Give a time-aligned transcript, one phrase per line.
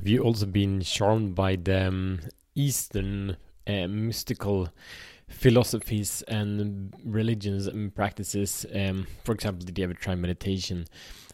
[0.00, 2.20] Have you also been charmed by the
[2.54, 4.70] Eastern uh, mystical
[5.28, 8.64] philosophies and religions and practices?
[8.74, 10.86] Um, for example, did you ever try meditation?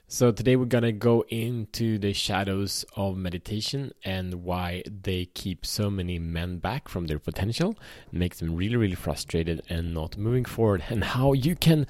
[0.08, 5.90] So today we're gonna go into the shadows of meditation and why they keep so
[5.90, 7.76] many men back from their potential,
[8.12, 11.88] makes them really, really frustrated and not moving forward, and how you can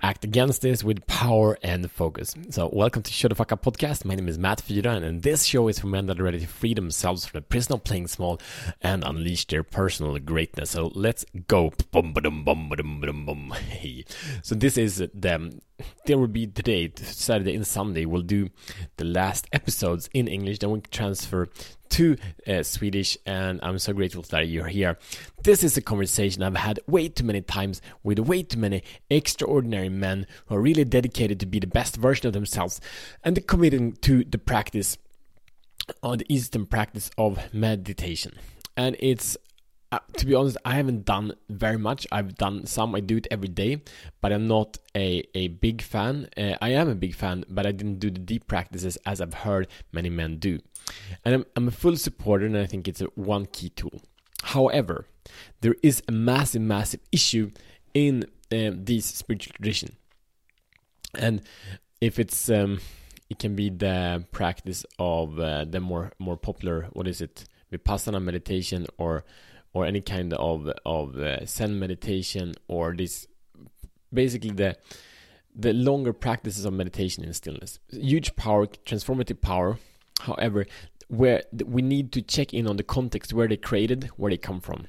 [0.00, 2.36] act against this with power and focus.
[2.50, 4.04] So welcome to Show the Fuck Up podcast.
[4.04, 6.46] My name is Matt Fyra, and this show is for men that are ready to
[6.46, 8.40] free themselves from the prison of playing small
[8.80, 10.70] and unleash their personal greatness.
[10.70, 11.72] So let's go.
[14.42, 15.60] So this is the
[16.06, 18.48] there will be today, Saturday and Sunday, we'll do
[18.96, 21.48] the last episodes in English, then we transfer
[21.90, 22.16] to
[22.46, 24.98] uh, Swedish, and I'm so grateful that you're here.
[25.42, 29.88] This is a conversation I've had way too many times with way too many extraordinary
[29.88, 32.80] men who are really dedicated to be the best version of themselves
[33.22, 34.98] and committing to the practice,
[36.02, 38.32] on the Eastern practice of meditation.
[38.76, 39.36] And it's
[39.92, 42.06] uh, to be honest, I haven't done very much.
[42.10, 42.94] I've done some.
[42.94, 43.82] I do it every day,
[44.20, 46.28] but I'm not a, a big fan.
[46.36, 49.34] Uh, I am a big fan, but I didn't do the deep practices as I've
[49.34, 50.58] heard many men do.
[51.24, 54.02] And I'm, I'm a full supporter, and I think it's a one key tool.
[54.42, 55.06] However,
[55.60, 57.50] there is a massive, massive issue
[57.94, 59.96] in um, this spiritual tradition,
[61.14, 61.42] and
[62.00, 62.80] if it's um,
[63.30, 68.22] it can be the practice of uh, the more more popular what is it vipassana
[68.22, 69.24] meditation or
[69.76, 73.26] or any kind of of uh, Zen meditation or this
[74.10, 74.74] basically the
[75.54, 77.78] the longer practices of meditation in stillness.
[77.90, 79.78] Huge power, transformative power.
[80.20, 80.66] However,
[81.08, 84.60] where we need to check in on the context where they created, where they come
[84.60, 84.88] from.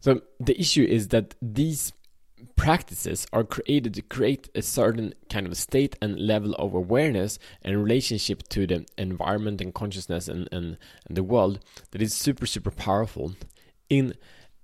[0.00, 1.92] So the issue is that these
[2.58, 7.82] practices are created to create a certain kind of state and level of awareness and
[7.82, 11.60] relationship to the environment and consciousness and, and, and the world
[11.92, 13.32] that is super, super powerful
[13.88, 14.12] in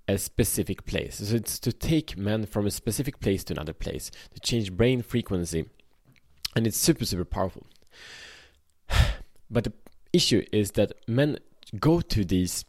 [0.08, 1.16] a specific place.
[1.16, 5.00] So it's to take men from a specific place to another place, to change brain
[5.00, 5.66] frequency.
[6.54, 7.66] And it's super, super powerful.
[9.50, 9.72] But the
[10.12, 11.38] issue is that men
[11.78, 12.64] go to these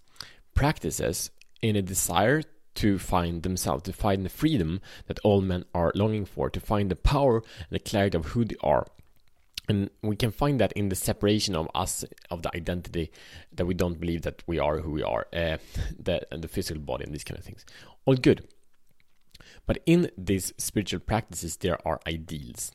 [0.53, 1.31] practices
[1.61, 2.43] in a desire
[2.75, 6.91] to find themselves, to find the freedom that all men are longing for, to find
[6.91, 8.85] the power and the clarity of who they are.
[9.67, 13.11] And we can find that in the separation of us, of the identity,
[13.51, 15.57] that we don't believe that we are who we are, uh,
[15.97, 17.65] the, and the physical body, and these kind of things.
[18.05, 18.47] All good.
[19.65, 22.73] But in these spiritual practices, there are ideals.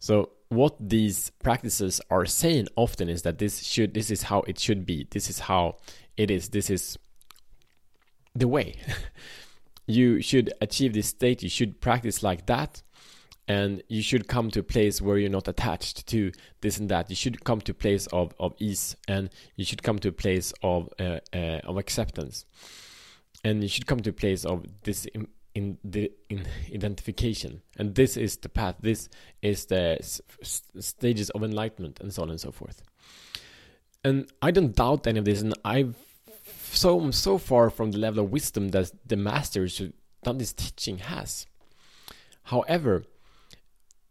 [0.00, 4.58] So what these practices are saying often is that this should, this is how it
[4.58, 5.06] should be.
[5.10, 5.76] This is how
[6.16, 6.48] it is.
[6.48, 6.98] This is
[8.34, 8.76] the way.
[9.86, 12.82] you should achieve this state, you should practice like that,
[13.46, 17.10] and you should come to a place where you're not attached to this and that.
[17.10, 20.12] You should come to a place of, of ease, and you should come to a
[20.12, 22.46] place of uh, uh, of acceptance,
[23.44, 27.60] and you should come to a place of this in, in the in identification.
[27.76, 28.76] And this is the path.
[28.80, 29.10] This
[29.42, 30.22] is the s-
[30.80, 32.82] stages of enlightenment, and so on and so forth.
[34.02, 35.96] And I don't doubt any of this, and I've
[36.76, 39.92] so so far from the level of wisdom that the masters who
[40.32, 41.46] this teaching has.
[42.44, 43.04] However,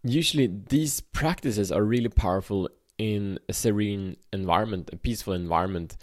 [0.03, 5.97] usually these practices are really powerful in a serene environment, a peaceful environment,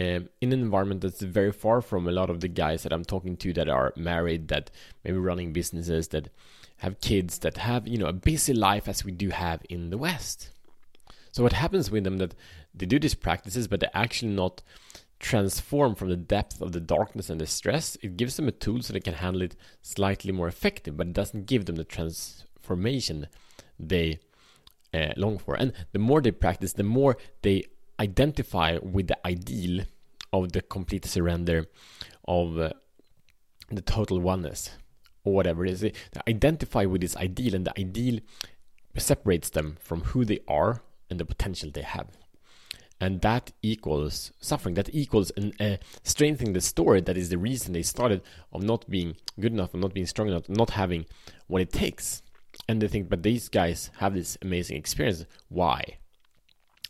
[0.00, 3.04] um, in an environment that's very far from a lot of the guys that I'm
[3.04, 4.70] talking to that are married, that
[5.04, 6.30] maybe running businesses, that
[6.78, 9.98] have kids, that have you know a busy life as we do have in the
[9.98, 10.50] West.
[11.32, 12.34] So what happens with them that
[12.74, 14.62] they do these practices, but they're actually not
[15.20, 17.96] transform from the depth of the darkness and the stress.
[18.02, 21.12] It gives them a tool so they can handle it slightly more effective, but it
[21.12, 23.28] doesn't give them the transformation
[23.78, 24.18] they
[24.92, 25.54] uh, long for.
[25.54, 27.64] And the more they practice, the more they
[28.00, 29.84] identify with the ideal
[30.32, 31.66] of the complete surrender,
[32.26, 32.70] of uh,
[33.70, 34.70] the total oneness,
[35.22, 35.80] or whatever it is.
[35.80, 35.92] They
[36.26, 38.20] identify with this ideal, and the ideal
[38.96, 42.08] separates them from who they are and the potential they have
[43.00, 44.74] and that equals suffering.
[44.74, 47.00] That equals an, uh, strengthening the story.
[47.00, 48.20] That is the reason they started
[48.52, 51.06] of not being good enough of not being strong enough not having
[51.46, 52.22] what it takes.
[52.68, 55.24] And they think but these guys have this amazing experience.
[55.48, 55.96] Why?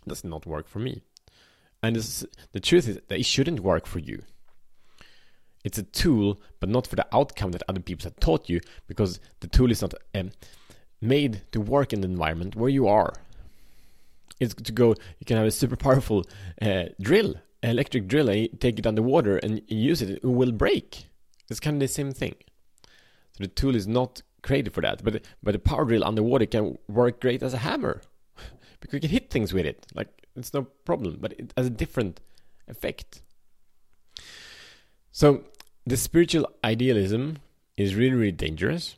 [0.06, 1.02] Does it not work for me.
[1.82, 4.22] And this, the truth is that it shouldn't work for you.
[5.62, 9.20] It's a tool but not for the outcome that other people have taught you because
[9.40, 10.30] the tool is not um,
[11.00, 13.12] made to work in the environment where you are
[14.40, 14.88] is to go.
[14.88, 16.24] You can have a super powerful
[16.60, 20.10] uh, drill, electric drill, and take it underwater and use it.
[20.10, 21.06] It will break.
[21.48, 22.34] It's kind of the same thing.
[23.32, 26.78] So the tool is not created for that, but but the power drill underwater can
[26.88, 28.00] work great as a hammer
[28.80, 29.86] because you can hit things with it.
[29.94, 32.20] Like it's no problem, but it has a different
[32.68, 33.22] effect.
[35.12, 35.44] So
[35.86, 37.38] the spiritual idealism
[37.76, 38.96] is really, really dangerous.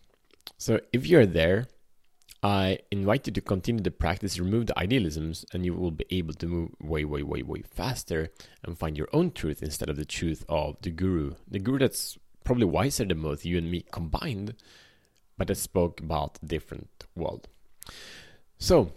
[0.59, 1.69] So if you're there,
[2.43, 6.35] I invite you to continue the practice, remove the idealisms, and you will be able
[6.35, 8.33] to move way, way, way, way faster
[8.65, 11.35] and find your own truth instead of the truth of the guru.
[11.47, 14.57] The guru that's probably wiser than both you and me combined,
[15.39, 17.49] but that spoke about a different world.
[18.59, 18.93] So,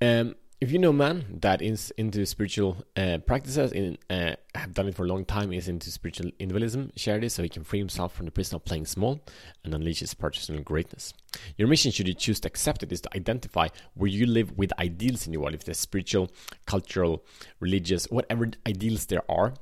[0.00, 4.88] um, if you know man that is into spiritual uh, practices and uh, have done
[4.88, 7.78] it for a long time is into spiritual individualism share this so he can free
[7.78, 9.20] himself from the prison of playing small
[9.62, 11.14] and unleash his personal greatness
[11.56, 14.72] your mission should you choose to accept it is to identify where you live with
[14.78, 16.30] ideals in your world if they're spiritual
[16.66, 17.24] cultural
[17.60, 19.54] religious whatever ideals there are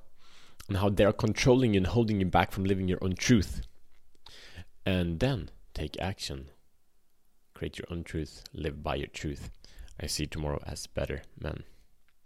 [0.69, 3.63] and how they are controlling you and holding you back from living your own truth.
[4.85, 6.47] And then take action.
[7.55, 8.45] Create your own truth.
[8.53, 9.51] Live by your truth.
[10.01, 11.65] I see tomorrow as better, man.